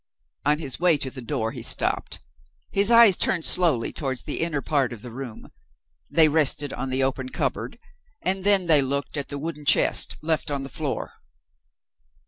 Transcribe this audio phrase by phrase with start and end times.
[0.45, 2.19] On his way to the door, he stopped.
[2.71, 5.51] His eyes turned slowly towards the inner part of the room.
[6.09, 7.77] They rested on the open cupboard
[8.19, 11.21] and then they looked at the wooden chest, left on the floor.